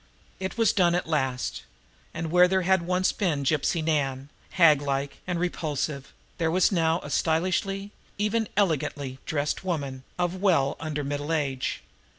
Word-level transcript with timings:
It 0.39 0.57
was 0.57 0.73
done 0.73 0.95
at 0.95 1.05
last 1.07 1.61
and 2.11 2.31
where 2.31 2.47
there 2.47 2.63
had 2.63 2.81
once 2.81 3.11
been 3.11 3.43
Gypsy 3.43 3.83
Nan, 3.83 4.31
haglike 4.57 5.17
and 5.27 5.39
repulsive, 5.39 6.11
there 6.39 6.49
was 6.49 6.71
now 6.71 6.99
a 7.01 7.11
stylishly, 7.11 7.91
even 8.17 8.49
elegantly, 8.57 9.19
dressed 9.27 9.63
woman 9.63 10.01
of 10.17 10.41
well 10.41 10.75
under 10.79 11.03
middle 11.03 11.31
age. 11.31 11.83